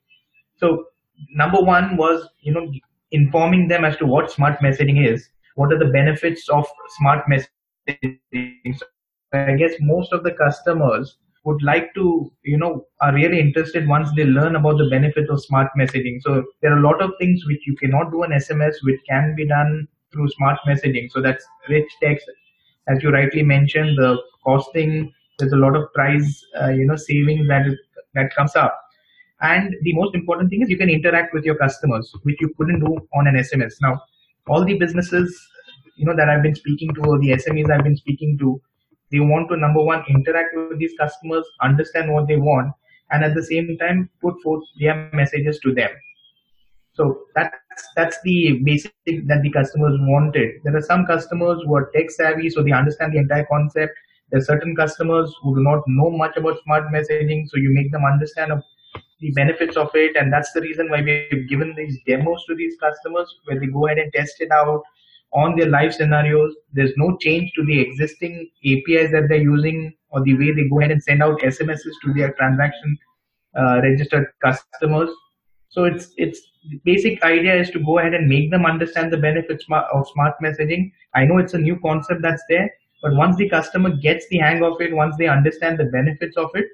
so 0.56 0.84
number 1.30 1.60
one 1.60 1.96
was 1.96 2.28
you 2.40 2.52
know 2.52 2.70
informing 3.12 3.68
them 3.68 3.84
as 3.84 3.96
to 3.96 4.06
what 4.06 4.30
smart 4.30 4.58
messaging 4.60 5.06
is 5.10 5.28
what 5.54 5.72
are 5.72 5.78
the 5.78 5.92
benefits 5.92 6.48
of 6.50 6.66
smart 6.98 7.24
messaging 7.30 8.76
so 8.76 8.86
i 9.32 9.54
guess 9.54 9.72
most 9.80 10.12
of 10.12 10.22
the 10.22 10.32
customers 10.32 11.16
would 11.48 11.62
like 11.62 11.94
to, 11.94 12.30
you 12.42 12.58
know, 12.58 12.84
are 13.00 13.14
really 13.14 13.40
interested 13.40 13.88
once 13.88 14.10
they 14.16 14.24
learn 14.24 14.56
about 14.56 14.76
the 14.76 14.88
benefits 14.90 15.30
of 15.30 15.42
smart 15.42 15.68
messaging. 15.78 16.20
So 16.20 16.44
there 16.60 16.74
are 16.74 16.78
a 16.78 16.86
lot 16.88 17.00
of 17.00 17.12
things 17.18 17.44
which 17.46 17.66
you 17.66 17.74
cannot 17.76 18.10
do 18.10 18.22
on 18.24 18.30
SMS, 18.30 18.74
which 18.82 19.00
can 19.08 19.34
be 19.34 19.46
done 19.46 19.88
through 20.12 20.28
smart 20.30 20.58
messaging. 20.66 21.10
So 21.10 21.20
that's 21.20 21.44
rich 21.68 21.90
text, 22.02 22.26
as 22.88 23.02
you 23.02 23.10
rightly 23.10 23.42
mentioned, 23.42 23.98
the 23.98 24.18
costing. 24.44 25.12
There's 25.38 25.52
a 25.52 25.56
lot 25.56 25.76
of 25.76 25.92
price, 25.92 26.44
uh, 26.60 26.70
you 26.70 26.86
know, 26.86 26.96
saving 26.96 27.46
that 27.46 27.76
that 28.14 28.34
comes 28.34 28.56
up. 28.56 28.78
And 29.40 29.74
the 29.82 29.94
most 29.94 30.14
important 30.14 30.50
thing 30.50 30.62
is 30.62 30.68
you 30.68 30.76
can 30.76 30.90
interact 30.90 31.32
with 31.32 31.44
your 31.44 31.54
customers, 31.56 32.12
which 32.22 32.40
you 32.40 32.52
couldn't 32.56 32.80
do 32.80 32.98
on 33.14 33.28
an 33.28 33.36
SMS. 33.36 33.74
Now, 33.80 34.02
all 34.48 34.64
the 34.64 34.74
businesses, 34.74 35.38
you 35.96 36.06
know, 36.06 36.16
that 36.16 36.28
I've 36.28 36.42
been 36.42 36.56
speaking 36.56 36.92
to, 36.94 37.02
or 37.02 37.18
the 37.20 37.30
SMEs 37.30 37.70
I've 37.70 37.84
been 37.84 37.96
speaking 37.96 38.36
to, 38.38 38.60
they 39.12 39.20
want 39.20 39.48
to 39.50 39.56
number 39.56 39.80
one 39.82 40.04
interact 40.08 40.56
with 40.56 40.78
these 40.78 40.92
customers, 40.98 41.46
understand 41.62 42.12
what 42.12 42.26
they 42.26 42.36
want, 42.36 42.72
and 43.10 43.24
at 43.24 43.34
the 43.34 43.42
same 43.42 43.76
time 43.78 44.10
put 44.20 44.34
forth 44.42 44.64
their 44.80 45.08
messages 45.12 45.58
to 45.60 45.72
them. 45.72 45.90
So 46.98 47.20
that's 47.34 47.54
that's 47.94 48.18
the 48.24 48.60
basic 48.64 48.92
that 49.06 49.42
the 49.42 49.50
customers 49.50 49.96
wanted. 50.00 50.50
There 50.64 50.76
are 50.76 50.82
some 50.82 51.06
customers 51.06 51.62
who 51.64 51.76
are 51.76 51.90
tech 51.94 52.10
savvy, 52.10 52.50
so 52.50 52.62
they 52.62 52.72
understand 52.72 53.12
the 53.12 53.18
entire 53.18 53.46
concept. 53.46 53.92
There 54.30 54.40
are 54.40 54.44
certain 54.44 54.74
customers 54.74 55.32
who 55.42 55.54
do 55.54 55.62
not 55.62 55.84
know 55.86 56.10
much 56.10 56.36
about 56.36 56.58
smart 56.64 56.92
messaging, 56.92 57.48
so 57.48 57.56
you 57.56 57.72
make 57.72 57.92
them 57.92 58.04
understand 58.04 58.52
of 58.52 58.62
the 59.20 59.30
benefits 59.32 59.76
of 59.76 59.90
it, 59.94 60.16
and 60.16 60.32
that's 60.32 60.52
the 60.52 60.60
reason 60.60 60.90
why 60.90 61.02
we've 61.02 61.48
given 61.48 61.74
these 61.76 61.98
demos 62.06 62.44
to 62.48 62.56
these 62.56 62.74
customers 62.80 63.32
where 63.44 63.60
they 63.60 63.66
go 63.66 63.86
ahead 63.86 63.98
and 63.98 64.12
test 64.12 64.40
it 64.40 64.50
out, 64.50 64.82
on 65.32 65.56
their 65.56 65.68
live 65.68 65.94
scenarios. 65.94 66.54
There's 66.72 66.92
no 66.96 67.16
change 67.20 67.52
to 67.56 67.64
the 67.64 67.80
existing 67.80 68.50
APIs 68.64 69.12
that 69.12 69.26
they're 69.28 69.42
using 69.42 69.94
or 70.10 70.22
the 70.22 70.34
way 70.34 70.52
they 70.52 70.68
go 70.68 70.80
ahead 70.80 70.90
and 70.90 71.02
send 71.02 71.22
out 71.22 71.40
SMSs 71.40 71.94
to 72.04 72.14
their 72.14 72.32
transaction 72.32 72.98
uh, 73.58 73.80
registered 73.82 74.26
customers. 74.42 75.10
So 75.70 75.84
it's 75.84 76.12
it's 76.16 76.40
the 76.70 76.80
basic 76.84 77.22
idea 77.22 77.60
is 77.60 77.70
to 77.70 77.80
go 77.80 77.98
ahead 77.98 78.14
and 78.14 78.28
make 78.28 78.50
them 78.50 78.66
understand 78.66 79.12
the 79.12 79.18
benefits 79.18 79.64
of 79.70 80.08
smart 80.08 80.34
messaging. 80.42 80.92
I 81.14 81.24
know 81.24 81.38
it's 81.38 81.54
a 81.54 81.58
new 81.58 81.78
concept 81.80 82.22
that's 82.22 82.42
there, 82.48 82.70
but 83.02 83.14
once 83.14 83.36
the 83.36 83.48
customer 83.48 83.90
gets 83.90 84.26
the 84.28 84.38
hang 84.38 84.62
of 84.62 84.80
it, 84.80 84.94
once 84.94 85.16
they 85.18 85.28
understand 85.28 85.78
the 85.78 85.84
benefits 85.84 86.36
of 86.36 86.50
it, 86.54 86.66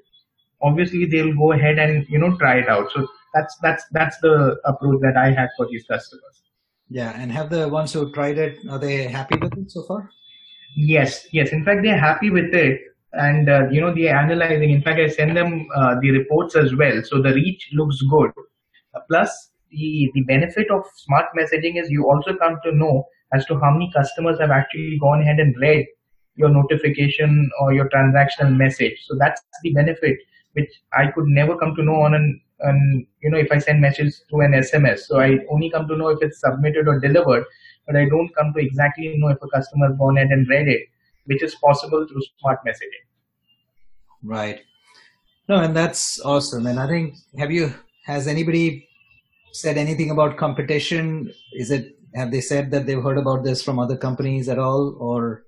obviously 0.61 1.05
they'll 1.05 1.35
go 1.35 1.51
ahead 1.51 1.77
and 1.79 2.05
you 2.09 2.19
know 2.19 2.35
try 2.37 2.59
it 2.59 2.69
out. 2.69 2.91
So 2.91 3.07
that's 3.33 3.57
that's 3.61 3.83
that's 3.91 4.17
the 4.19 4.57
approach 4.65 5.01
that 5.01 5.17
I 5.17 5.31
have 5.31 5.49
for 5.57 5.67
these 5.67 5.85
customers. 5.85 6.41
Yeah, 6.89 7.19
and 7.19 7.31
have 7.31 7.49
the 7.49 7.67
ones 7.67 7.93
who 7.93 8.11
tried 8.11 8.37
it, 8.37 8.59
are 8.69 8.77
they 8.77 9.07
happy 9.07 9.37
with 9.39 9.57
it 9.57 9.71
so 9.71 9.83
far? 9.83 10.09
Yes, 10.75 11.27
yes. 11.31 11.51
In 11.51 11.63
fact, 11.63 11.81
they're 11.83 11.97
happy 11.97 12.29
with 12.29 12.53
it. 12.53 12.79
And, 13.13 13.49
uh, 13.49 13.69
you 13.71 13.79
know, 13.79 13.93
they're 13.95 14.15
analyzing. 14.15 14.69
In 14.69 14.81
fact, 14.81 14.99
I 14.99 15.07
send 15.07 15.37
them 15.37 15.67
uh, 15.73 15.95
the 16.01 16.11
reports 16.11 16.55
as 16.55 16.75
well. 16.75 17.01
So 17.03 17.21
the 17.21 17.33
reach 17.33 17.69
looks 17.73 18.01
good. 18.01 18.31
Plus, 19.09 19.51
the, 19.71 20.11
the 20.13 20.21
benefit 20.23 20.67
of 20.71 20.83
smart 20.95 21.25
messaging 21.37 21.81
is 21.81 21.89
you 21.89 22.09
also 22.09 22.35
come 22.35 22.57
to 22.63 22.71
know 22.71 23.05
as 23.33 23.45
to 23.47 23.59
how 23.59 23.71
many 23.71 23.91
customers 23.95 24.39
have 24.39 24.51
actually 24.51 24.97
gone 25.01 25.21
ahead 25.21 25.39
and 25.39 25.55
read 25.59 25.85
your 26.35 26.49
notification 26.49 27.49
or 27.59 27.73
your 27.73 27.89
transactional 27.89 28.55
message. 28.55 29.03
So 29.05 29.15
that's 29.17 29.41
the 29.63 29.73
benefit 29.73 30.17
which 30.53 30.71
I 30.93 31.07
could 31.13 31.27
never 31.27 31.57
come 31.57 31.75
to 31.75 31.83
know 31.83 32.01
on 32.01 32.13
an, 32.13 32.41
an 32.61 33.07
you 33.21 33.29
know 33.29 33.37
if 33.37 33.51
I 33.51 33.57
send 33.59 33.81
messages 33.81 34.23
through 34.29 34.45
an 34.45 34.53
SMS. 34.53 34.99
So 34.99 35.19
I 35.19 35.37
only 35.49 35.69
come 35.69 35.87
to 35.87 35.97
know 35.97 36.09
if 36.09 36.19
it's 36.21 36.39
submitted 36.39 36.87
or 36.87 36.99
delivered, 36.99 37.45
but 37.85 37.95
I 37.95 38.05
don't 38.05 38.33
come 38.35 38.53
to 38.53 38.61
exactly 38.61 39.13
know 39.17 39.29
if 39.29 39.37
a 39.41 39.47
customer 39.49 39.87
has 39.87 39.97
gone 39.97 40.17
ahead 40.17 40.31
and 40.31 40.47
read 40.49 40.67
it, 40.67 40.81
which 41.25 41.43
is 41.43 41.55
possible 41.55 42.07
through 42.07 42.21
smart 42.39 42.59
messaging. 42.65 43.05
Right. 44.23 44.61
No, 45.47 45.57
and 45.57 45.75
that's 45.75 46.19
awesome. 46.21 46.65
And 46.65 46.79
I 46.79 46.87
think 46.87 47.15
have 47.37 47.51
you 47.51 47.73
has 48.05 48.27
anybody 48.27 48.87
said 49.55 49.77
anything 49.77 50.11
about 50.11 50.37
competition? 50.37 51.31
Is 51.53 51.71
it 51.71 51.97
have 52.15 52.31
they 52.31 52.41
said 52.41 52.71
that 52.71 52.85
they've 52.85 53.01
heard 53.01 53.17
about 53.17 53.43
this 53.43 53.63
from 53.63 53.79
other 53.79 53.97
companies 53.97 54.47
at 54.49 54.59
all, 54.59 54.95
or 54.99 55.43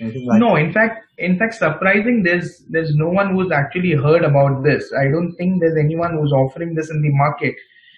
anything 0.00 0.26
like? 0.26 0.40
No, 0.40 0.56
in 0.56 0.72
fact, 0.72 1.04
in 1.18 1.38
fact, 1.38 1.54
surprising. 1.54 2.22
There's 2.22 2.64
there's 2.68 2.94
no 2.94 3.08
one 3.08 3.34
who's 3.34 3.52
actually 3.52 3.92
heard 3.92 4.24
about 4.24 4.62
this. 4.64 4.92
I 4.98 5.08
don't 5.10 5.34
think 5.36 5.60
there's 5.60 5.78
anyone 5.78 6.16
who's 6.16 6.32
offering 6.32 6.74
this 6.74 6.90
in 6.90 7.02
the 7.02 7.10
market. 7.10 7.54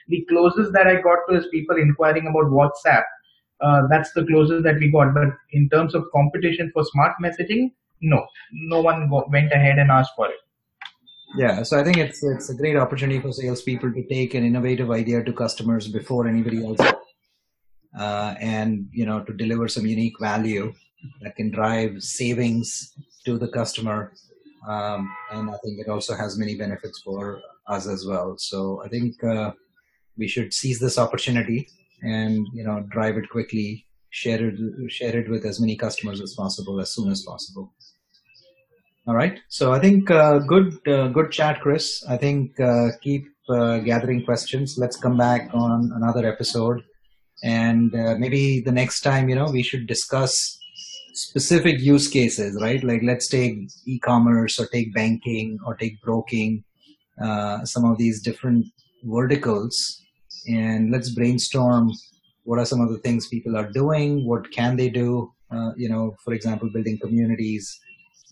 The 0.09 0.25
closest 0.29 0.73
that 0.73 0.87
I 0.87 1.01
got 1.01 1.19
to 1.29 1.39
is 1.39 1.47
people 1.51 1.77
inquiring 1.77 2.27
about 2.27 2.51
WhatsApp. 2.51 3.05
Uh, 3.61 3.83
that's 3.89 4.12
the 4.12 4.27
closest 4.27 4.65
that 4.65 4.81
we 4.81 4.91
got. 4.91 5.15
But 5.15 5.29
in 5.53 5.69
terms 5.69 5.95
of 5.95 6.05
competition 6.15 6.71
for 6.75 6.83
smart 6.85 7.12
messaging, 7.23 7.71
no, 8.01 8.27
no 8.53 8.81
one 8.81 9.09
went 9.31 9.53
ahead 9.53 9.79
and 9.79 9.91
asked 9.91 10.12
for 10.17 10.27
it. 10.27 10.41
Yeah, 11.35 11.62
so 11.62 11.81
I 11.81 11.85
think 11.85 11.97
it's 11.97 12.23
it's 12.23 12.51
a 12.51 12.55
great 12.55 12.77
opportunity 12.77 13.19
for 13.19 13.33
salespeople 13.33 13.93
to 13.95 14.07
take 14.07 14.35
an 14.35 14.45
innovative 14.45 14.91
idea 14.91 15.25
to 15.25 15.33
customers 15.33 15.89
before 15.89 16.29
anybody 16.29 16.62
else, 16.65 16.81
uh, 17.99 18.35
and 18.39 18.87
you 18.93 19.07
know 19.07 19.25
to 19.25 19.33
deliver 19.33 19.67
some 19.67 19.87
unique 19.87 20.21
value 20.21 20.75
that 21.23 21.35
can 21.37 21.51
drive 21.51 22.03
savings 22.03 22.93
to 23.25 23.39
the 23.39 23.49
customer. 23.49 24.12
Um, 24.69 25.11
and 25.31 25.51
I 25.51 25.57
think 25.65 25.81
it 25.81 25.89
also 25.89 26.15
has 26.15 26.39
many 26.39 26.55
benefits 26.55 27.01
for 27.03 27.41
us 27.67 27.89
as 27.89 28.05
well. 28.07 28.37
So 28.37 28.83
I 28.85 28.89
think 28.89 29.25
uh, 29.25 29.53
we 30.19 30.29
should 30.29 30.53
seize 30.53 30.79
this 30.79 30.99
opportunity 30.99 31.67
and 32.03 32.47
you 32.53 32.62
know 32.62 32.85
drive 32.91 33.17
it 33.17 33.31
quickly, 33.31 33.87
share 34.11 34.49
it 34.49 34.59
share 34.91 35.17
it 35.17 35.31
with 35.31 35.47
as 35.47 35.61
many 35.61 35.77
customers 35.77 36.21
as 36.21 36.35
possible 36.35 36.79
as 36.79 36.95
soon 36.95 37.11
as 37.11 37.23
possible. 37.23 37.73
All 39.05 39.17
right. 39.17 39.41
So 39.49 39.73
I 39.73 39.81
think 39.81 40.13
uh, 40.13 40.39
good 40.39 40.79
uh, 40.87 41.09
good 41.09 41.33
chat, 41.33 41.61
Chris. 41.61 42.05
I 42.09 42.17
think 42.17 42.61
uh, 42.61 42.91
keep 43.01 43.25
uh, 43.49 43.79
gathering 43.79 44.25
questions. 44.25 44.77
Let's 44.79 44.97
come 44.97 45.17
back 45.17 45.51
on 45.53 45.91
another 45.93 46.25
episode, 46.25 46.85
and 47.43 47.93
uh, 47.97 48.15
maybe 48.17 48.61
the 48.61 48.71
next 48.71 49.01
time, 49.01 49.29
you 49.29 49.35
know, 49.35 49.51
we 49.51 49.65
should 49.65 49.89
discuss 49.89 50.57
specific 51.15 51.81
use 51.81 52.07
cases, 52.07 52.57
right? 52.63 52.85
Like 52.85 53.01
let's 53.03 53.27
take 53.27 53.55
e-commerce 53.87 54.61
or 54.61 54.69
take 54.69 54.95
banking 54.95 55.59
or 55.67 55.75
take 55.75 56.01
broking, 56.03 56.63
uh, 57.21 57.65
some 57.65 57.85
of 57.85 57.99
these 57.99 58.23
different 58.23 58.67
verticals, 59.03 60.01
and 60.47 60.93
let's 60.93 61.11
brainstorm 61.11 61.91
what 62.45 62.61
are 62.61 62.65
some 62.65 62.81
of 62.81 62.91
the 62.93 62.99
things 62.99 63.27
people 63.27 63.57
are 63.57 63.69
doing, 63.73 64.29
what 64.29 64.53
can 64.53 64.77
they 64.77 64.91
do, 64.91 65.33
you 65.77 65.89
know, 65.89 66.15
for 66.25 66.35
example, 66.35 66.71
building 66.73 66.99
communities 67.01 67.81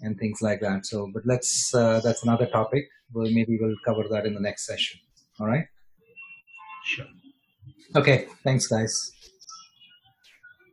and 0.03 0.19
things 0.19 0.41
like 0.43 0.61
that. 0.61 0.87
So, 0.87 1.11
but 1.13 1.23
let's 1.27 1.75
uh, 1.75 2.01
that's 2.01 2.23
another 2.23 2.47
topic. 2.47 2.85
Well, 3.13 3.31
maybe 3.31 3.59
we'll 3.61 3.77
cover 3.85 4.05
that 4.11 4.27
in 4.27 4.35
the 4.35 4.41
next 4.41 4.67
session. 4.67 5.01
All 5.39 5.47
right. 5.47 5.67
Sure. 6.85 7.07
Okay. 7.97 8.27
Thanks, 8.45 8.67
guys. 8.67 9.13